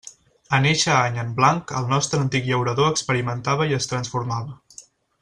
[0.57, 4.57] En eixe any en blanc el nostre antic llaurador experimentava i es transformava.